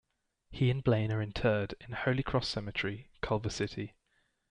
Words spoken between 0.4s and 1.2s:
He and Blane